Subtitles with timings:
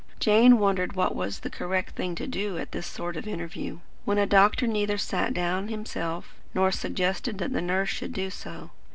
[0.19, 4.17] Jane wondered what was the correct thing to do at this sort of interview, when
[4.17, 8.71] a doctor neither sat down himself nor suggested that the nurse should do so.